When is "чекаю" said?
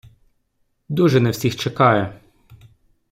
1.55-2.13